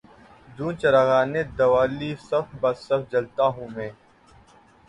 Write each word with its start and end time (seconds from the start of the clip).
جوں 0.55 0.71
چراغانِ 0.81 1.33
دوالی 1.57 2.11
صف 2.27 2.47
بہ 2.61 2.71
صف 2.85 3.01
جلتا 3.11 3.45
ہوں 3.55 3.67
میں 3.75 3.91